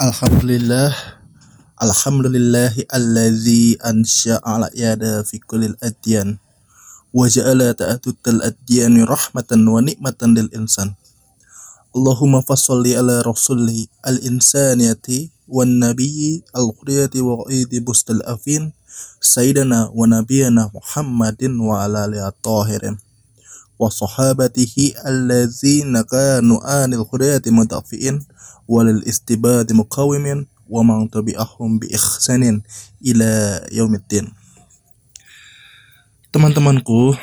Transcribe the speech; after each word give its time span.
Alhamdulillah. 0.00 0.96
Alhamdulillahi 1.76 2.88
alladzi 2.88 3.76
ansha'a 3.84 4.40
al-yada 4.64 5.20
fi 5.28 5.36
kullil 5.44 5.76
adyan 5.84 6.40
wa 7.12 7.28
ja'ala 7.28 7.76
ta'atutal 7.76 8.40
adyani 8.40 9.04
rahmatan 9.04 9.60
wa 9.68 9.84
nikmatan 9.84 10.32
lil 10.32 10.48
insan. 10.56 10.96
Allahumma 11.92 12.40
fassalli 12.40 12.96
ala 12.96 13.20
rasuli 13.20 13.92
al-insaniyati 14.00 15.28
wan 15.44 15.76
nabiyyi 15.76 16.48
al-qudiyati 16.56 17.20
wa 17.20 17.44
qaidi 17.44 17.84
bustal 17.84 18.24
afin 18.24 18.72
sayyidina 19.20 19.92
wa 19.92 20.08
nabiyana 20.08 20.72
Muhammadin 20.72 21.60
wa 21.60 21.84
ala 21.84 22.08
alihi 22.08 22.24
at-tahirin 22.24 22.96
anil 26.60 27.00
hudayati 27.08 27.48
mudafiin 27.48 28.20
walil 28.68 29.00
istibadi 29.08 29.72
muqawimin 29.72 30.44
wa 30.68 30.84
man 30.84 31.08
tabi'ahum 31.08 31.80
bi 31.80 31.88
ihsanin 31.88 32.60
ila 33.00 33.64
yaumiddin. 33.72 34.28
Teman-temanku, 36.30 37.18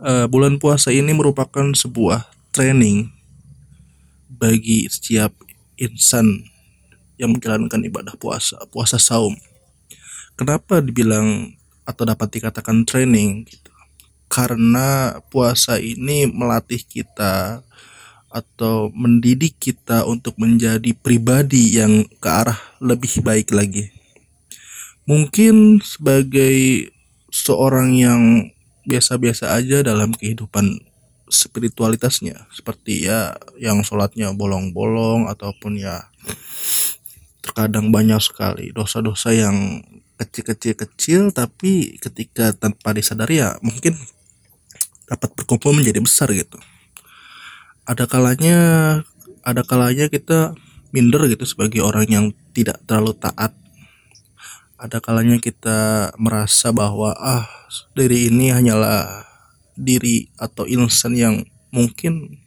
uh, 0.00 0.26
bulan 0.30 0.56
puasa 0.56 0.88
ini 0.88 1.12
merupakan 1.12 1.68
sebuah 1.76 2.24
training 2.54 3.12
bagi 4.30 4.88
setiap 4.88 5.36
insan 5.76 6.48
yang 7.20 7.36
menjalankan 7.36 7.84
ibadah 7.84 8.16
puasa, 8.16 8.56
puasa 8.72 8.96
saum. 8.96 9.36
Kenapa 10.40 10.80
dibilang 10.80 11.52
atau 11.84 12.08
dapat 12.08 12.32
dikatakan 12.32 12.88
training? 12.88 13.44
Gitu? 13.44 13.68
Karena 14.30 15.18
puasa 15.26 15.82
ini 15.82 16.30
melatih 16.30 16.86
kita 16.86 17.66
atau 18.30 18.94
mendidik 18.94 19.58
kita 19.58 20.06
untuk 20.06 20.38
menjadi 20.38 20.94
pribadi 20.94 21.74
yang 21.74 22.06
ke 22.22 22.30
arah 22.30 22.60
lebih 22.78 23.26
baik 23.26 23.50
lagi. 23.50 23.90
Mungkin 25.10 25.82
sebagai 25.82 26.88
seorang 27.34 27.90
yang 27.98 28.22
biasa-biasa 28.86 29.50
aja 29.50 29.82
dalam 29.82 30.14
kehidupan 30.14 30.78
spiritualitasnya, 31.26 32.46
seperti 32.54 33.10
ya 33.10 33.34
yang 33.58 33.82
sholatnya 33.82 34.30
bolong-bolong 34.30 35.26
ataupun 35.26 35.82
ya 35.82 36.06
terkadang 37.42 37.90
banyak 37.90 38.22
sekali 38.22 38.70
dosa-dosa 38.70 39.34
yang 39.34 39.82
kecil-kecil 40.20 40.76
kecil 40.76 41.20
tapi 41.32 41.96
ketika 41.96 42.52
tanpa 42.52 42.92
disadari 42.92 43.40
ya 43.40 43.56
mungkin 43.64 43.96
dapat 45.10 45.34
berkumpul 45.34 45.74
menjadi 45.74 45.98
besar 45.98 46.30
gitu. 46.30 46.54
Ada 47.82 48.06
kalanya 48.06 48.58
ada 49.42 49.66
kalanya 49.66 50.06
kita 50.06 50.54
minder 50.94 51.26
gitu 51.26 51.42
sebagai 51.42 51.82
orang 51.82 52.06
yang 52.06 52.26
tidak 52.54 52.78
terlalu 52.86 53.18
taat. 53.18 53.50
Ada 54.78 55.02
kalanya 55.02 55.42
kita 55.42 56.10
merasa 56.16 56.70
bahwa 56.70 57.12
ah 57.18 57.50
diri 57.98 58.30
ini 58.30 58.54
hanyalah 58.54 59.26
diri 59.74 60.30
atau 60.38 60.64
insan 60.70 61.18
yang 61.18 61.42
mungkin 61.74 62.38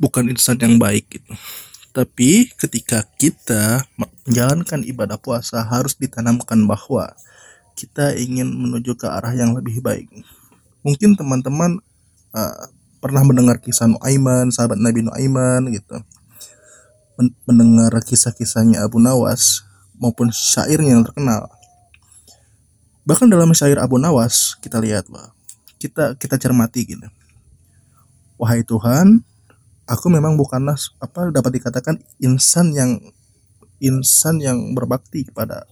bukan 0.00 0.32
insan 0.32 0.56
yang 0.56 0.80
baik 0.80 1.20
gitu. 1.20 1.36
Tapi 1.90 2.48
ketika 2.56 3.04
kita 3.18 3.84
menjalankan 3.98 4.86
ibadah 4.86 5.18
puasa 5.20 5.60
harus 5.66 5.98
ditanamkan 5.98 6.64
bahwa 6.64 7.12
kita 7.74 8.14
ingin 8.16 8.46
menuju 8.46 8.94
ke 8.96 9.06
arah 9.10 9.34
yang 9.34 9.52
lebih 9.52 9.82
baik 9.82 10.06
mungkin 10.80 11.16
teman-teman 11.16 11.80
uh, 12.32 12.68
pernah 13.00 13.24
mendengar 13.24 13.60
kisah 13.60 13.88
Nuaiman, 13.88 14.52
sahabat 14.52 14.76
Nabi 14.76 15.04
Nuaiman 15.04 15.72
gitu. 15.72 15.96
Mendengar 17.44 17.92
kisah-kisahnya 18.00 18.80
Abu 18.80 18.96
Nawas 19.00 19.64
maupun 20.00 20.32
syairnya 20.32 20.96
yang 20.96 21.04
terkenal. 21.04 21.52
Bahkan 23.04 23.28
dalam 23.28 23.52
syair 23.52 23.80
Abu 23.80 24.00
Nawas 24.00 24.56
kita 24.64 24.80
lihat 24.80 25.08
bahwa 25.08 25.32
kita 25.80 26.16
kita 26.16 26.36
cermati 26.40 26.84
gitu. 26.88 27.08
Wahai 28.40 28.64
Tuhan, 28.64 29.20
aku 29.84 30.06
memang 30.08 30.36
bukanlah 30.36 30.76
apa 31.00 31.28
dapat 31.28 31.60
dikatakan 31.60 32.00
insan 32.24 32.72
yang 32.72 33.00
insan 33.80 34.40
yang 34.40 34.72
berbakti 34.72 35.28
kepada 35.28 35.68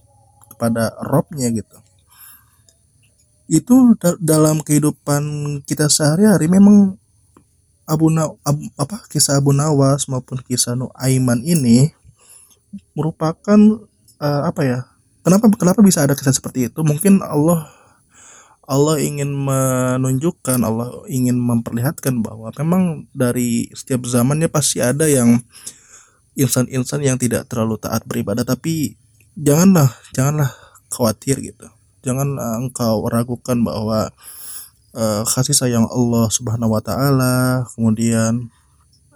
kepada 0.53 0.93
robnya 1.01 1.49
gitu 1.49 1.77
itu 3.49 3.97
dalam 4.21 4.61
kehidupan 4.61 5.23
kita 5.65 5.89
sehari-hari 5.89 6.45
memang 6.45 7.01
Abu, 7.89 8.13
Na, 8.13 8.29
Abu 8.45 8.69
apa 8.77 9.01
kisah 9.09 9.41
Abu 9.41 9.49
Nawas 9.49 10.05
maupun 10.05 10.37
kisah 10.45 10.77
Nuaiman 10.77 11.41
ini 11.41 11.89
merupakan 12.93 13.57
uh, 14.21 14.41
apa 14.45 14.61
ya? 14.61 14.79
Kenapa 15.25 15.49
kenapa 15.57 15.81
bisa 15.81 16.05
ada 16.05 16.13
kisah 16.13 16.29
seperti 16.29 16.69
itu? 16.69 16.85
Mungkin 16.85 17.25
Allah 17.25 17.65
Allah 18.69 19.01
ingin 19.01 19.33
menunjukkan, 19.33 20.61
Allah 20.61 21.01
ingin 21.09 21.41
memperlihatkan 21.41 22.21
bahwa 22.21 22.53
memang 22.53 23.09
dari 23.17 23.65
setiap 23.73 24.05
zamannya 24.05 24.45
pasti 24.45 24.77
ada 24.77 25.09
yang 25.09 25.41
insan-insan 26.37 27.01
yang 27.01 27.17
tidak 27.17 27.49
terlalu 27.49 27.81
taat 27.81 28.05
beribadah 28.05 28.45
tapi 28.45 28.93
janganlah 29.33 29.89
janganlah 30.13 30.53
khawatir 30.93 31.41
gitu. 31.41 31.78
Jangan 32.01 32.39
engkau 32.63 33.05
ragukan 33.07 33.59
bahwa 33.59 34.11
uh, 34.95 35.23
kasih 35.27 35.55
sayang 35.55 35.87
Allah 35.89 36.27
Subhanahu 36.31 36.73
wa 36.73 36.81
taala, 36.81 37.67
kemudian 37.75 38.49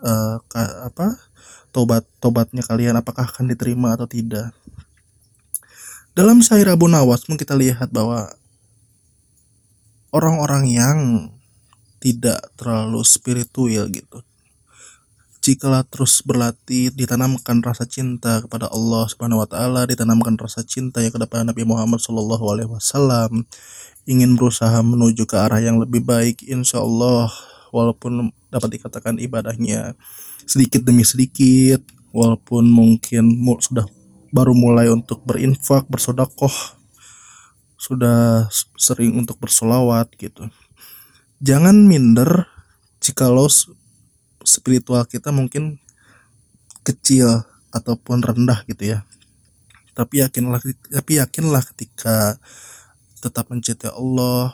uh, 0.04 0.40
apa? 0.84 1.32
tobat 1.74 2.06
tobatnya 2.22 2.62
kalian 2.62 3.02
apakah 3.02 3.26
akan 3.26 3.50
diterima 3.50 3.98
atau 3.98 4.06
tidak. 4.06 4.54
Dalam 6.14 6.46
syair 6.46 6.70
Abu 6.70 6.86
Nawas 6.86 7.26
pun 7.26 7.34
kita 7.34 7.58
lihat 7.58 7.90
bahwa 7.90 8.30
orang-orang 10.14 10.70
yang 10.70 11.00
tidak 11.98 12.54
terlalu 12.54 13.02
spiritual 13.02 13.90
gitu. 13.90 14.22
Jikalau 15.44 15.84
terus 15.84 16.24
berlatih, 16.24 16.96
ditanamkan 16.96 17.60
rasa 17.60 17.84
cinta 17.84 18.40
kepada 18.40 18.72
Allah 18.72 19.04
Subhanahu 19.12 19.44
wa 19.44 19.48
taala, 19.52 19.84
ditanamkan 19.84 20.40
rasa 20.40 20.64
cinta 20.64 21.04
yang 21.04 21.12
kepada 21.12 21.44
Nabi 21.44 21.68
Muhammad 21.68 22.00
Shallallahu 22.00 22.48
alaihi 22.48 22.72
wasallam, 22.72 23.44
ingin 24.08 24.40
berusaha 24.40 24.80
menuju 24.80 25.28
ke 25.28 25.36
arah 25.36 25.60
yang 25.60 25.84
lebih 25.84 26.00
baik 26.00 26.48
insya 26.48 26.80
Allah 26.80 27.28
walaupun 27.76 28.32
dapat 28.56 28.80
dikatakan 28.80 29.20
ibadahnya 29.20 30.00
sedikit 30.48 30.80
demi 30.88 31.04
sedikit 31.04 31.84
walaupun 32.16 32.64
mungkin 32.64 33.44
sudah 33.60 33.84
baru 34.32 34.56
mulai 34.56 34.88
untuk 34.88 35.28
berinfak 35.28 35.92
bersodakoh 35.92 36.56
sudah 37.76 38.48
sering 38.80 39.20
untuk 39.20 39.44
bersolawat 39.44 40.08
gitu. 40.16 40.48
Jangan 41.44 41.84
minder 41.84 42.48
jikalau 43.04 43.52
spiritual 44.46 45.04
kita 45.08 45.32
mungkin 45.32 45.80
kecil 46.84 47.48
ataupun 47.74 48.22
rendah 48.22 48.64
gitu 48.68 48.96
ya 48.96 49.08
tapi 49.94 50.26
yakinlah 50.26 50.62
tapi 50.90 51.22
yakinlah 51.22 51.62
ketika 51.74 52.42
tetap 53.22 53.48
mencintai 53.48 53.94
Allah, 53.94 54.52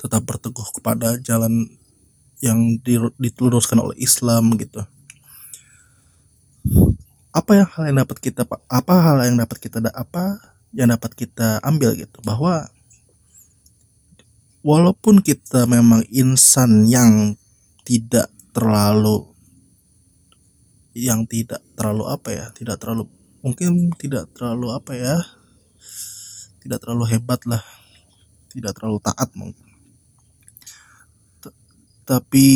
tetap 0.00 0.26
berteguh 0.26 0.66
kepada 0.74 1.14
jalan 1.22 1.68
yang 2.40 2.80
diteluruskan 3.20 3.78
oleh 3.78 3.94
Islam 4.00 4.56
gitu. 4.58 4.82
Apa 7.30 7.60
yang 7.60 7.68
hal 7.70 7.84
yang 7.92 7.98
dapat 8.02 8.18
kita 8.18 8.42
apa 8.66 8.94
hal 8.98 9.22
yang 9.22 9.38
dapat 9.38 9.58
kita 9.62 9.78
apa 9.94 10.42
yang 10.74 10.90
dapat 10.90 11.12
kita 11.14 11.62
ambil 11.62 11.94
gitu 11.94 12.18
bahwa 12.24 12.66
walaupun 14.64 15.22
kita 15.22 15.68
memang 15.70 16.02
insan 16.10 16.88
yang 16.90 17.36
tidak 17.86 18.32
terlalu 18.58 19.22
yang 20.98 21.22
tidak 21.30 21.62
terlalu 21.78 22.10
apa 22.10 22.28
ya 22.34 22.46
tidak 22.50 22.82
terlalu 22.82 23.06
mungkin 23.38 23.94
tidak 23.94 24.26
terlalu 24.34 24.74
apa 24.74 24.98
ya 24.98 25.14
tidak 26.58 26.82
terlalu 26.82 27.06
hebat 27.06 27.38
lah 27.46 27.62
tidak 28.50 28.74
terlalu 28.74 28.98
taat 28.98 29.30
mungkin 29.38 29.62
tapi 32.02 32.46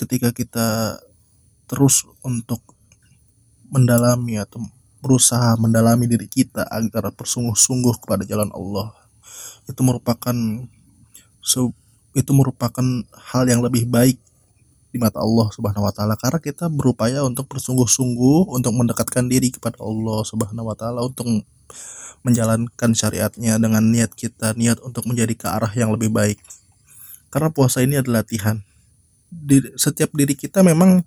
ketika 0.00 0.32
kita 0.32 0.96
terus 1.68 2.08
untuk 2.24 2.64
mendalami 3.68 4.40
atau 4.40 4.64
berusaha 5.04 5.60
mendalami 5.60 6.08
diri 6.08 6.24
kita 6.24 6.64
agar 6.72 7.12
bersungguh-sungguh 7.12 8.00
kepada 8.00 8.24
jalan 8.24 8.48
Allah 8.48 8.96
itu 9.68 9.80
merupakan 9.84 10.36
itu 12.16 12.32
merupakan 12.32 12.86
hal 13.12 13.44
yang 13.44 13.60
lebih 13.60 13.84
baik 13.84 14.16
di 14.96 14.98
mata 15.04 15.20
Allah 15.20 15.52
Subhanahu 15.52 15.84
wa 15.84 15.92
taala 15.92 16.16
karena 16.16 16.40
kita 16.40 16.72
berupaya 16.72 17.20
untuk 17.20 17.52
bersungguh-sungguh 17.52 18.48
untuk 18.48 18.72
mendekatkan 18.72 19.28
diri 19.28 19.52
kepada 19.52 19.76
Allah 19.84 20.24
Subhanahu 20.24 20.72
wa 20.72 20.72
taala 20.72 21.04
untuk 21.04 21.28
menjalankan 22.24 22.90
syariatnya 22.96 23.60
dengan 23.60 23.84
niat 23.92 24.16
kita 24.16 24.56
niat 24.56 24.80
untuk 24.80 25.04
menjadi 25.04 25.36
ke 25.36 25.46
arah 25.52 25.70
yang 25.76 25.92
lebih 25.92 26.08
baik. 26.08 26.40
Karena 27.28 27.52
puasa 27.52 27.84
ini 27.84 28.00
adalah 28.00 28.24
latihan. 28.24 28.64
Di, 29.28 29.60
setiap 29.76 30.16
diri 30.16 30.32
kita 30.32 30.64
memang 30.64 31.04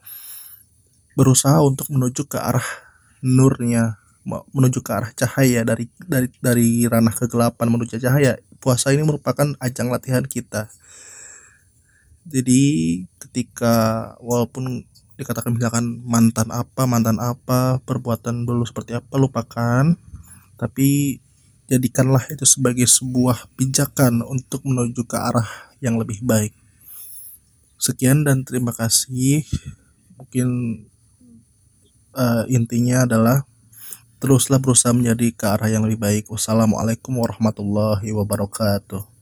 berusaha 1.17 1.57
untuk 1.65 1.89
menuju 1.89 2.29
ke 2.29 2.37
arah 2.37 2.63
nurnya 3.25 3.97
menuju 4.29 4.85
ke 4.85 4.91
arah 4.93 5.09
cahaya 5.17 5.65
dari 5.65 5.89
dari 5.97 6.29
dari 6.37 6.85
ranah 6.85 7.17
kegelapan 7.17 7.67
menuju 7.73 7.97
cahaya. 7.97 8.37
Puasa 8.61 8.93
ini 8.93 9.01
merupakan 9.01 9.57
ajang 9.57 9.89
latihan 9.89 10.21
kita 10.21 10.69
jadi 12.29 12.61
ketika 13.17 13.75
walaupun 14.21 14.85
dikatakan 15.19 15.51
misalkan 15.51 15.99
mantan 16.07 16.47
apa 16.53 16.87
mantan 16.87 17.19
apa 17.19 17.81
perbuatan 17.83 18.45
dulu 18.45 18.63
seperti 18.63 18.95
apa 18.95 19.17
lupakan. 19.17 19.97
Tapi 20.55 21.19
jadikanlah 21.67 22.23
itu 22.29 22.45
sebagai 22.45 22.85
sebuah 22.85 23.49
pijakan 23.57 24.21
untuk 24.23 24.63
menuju 24.63 25.03
ke 25.09 25.17
arah 25.17 25.49
yang 25.83 25.97
lebih 25.97 26.21
baik. 26.23 26.53
Sekian 27.81 28.23
dan 28.23 28.45
terima 28.45 28.71
kasih. 28.71 29.43
Mungkin 30.19 30.47
uh, 32.15 32.43
intinya 32.51 33.09
adalah 33.09 33.47
teruslah 34.19 34.59
berusaha 34.59 34.91
menjadi 34.91 35.31
ke 35.31 35.45
arah 35.47 35.71
yang 35.71 35.87
lebih 35.87 35.99
baik. 35.99 36.23
Wassalamualaikum 36.27 37.15
warahmatullahi 37.17 38.11
wabarakatuh 38.11 39.18